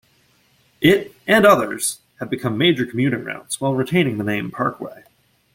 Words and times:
It 0.81 1.13
and 1.27 1.45
others 1.45 1.99
have 2.19 2.31
become 2.31 2.57
major 2.57 2.87
commuting 2.87 3.23
routes, 3.23 3.61
while 3.61 3.75
retaining 3.75 4.17
the 4.17 4.23
name 4.23 4.49
parkway. 4.49 5.03